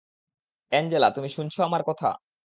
[0.71, 2.09] Angela, তুমি শুনছ আমার কথা?